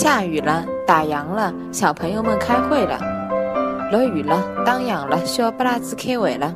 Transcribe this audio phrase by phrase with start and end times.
[0.00, 3.00] 下雨了打烊了小朋友们开会了。
[3.90, 6.54] 落雨了打烊了小巴拉子开会了。